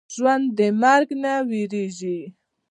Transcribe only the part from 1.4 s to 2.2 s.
وېرېږي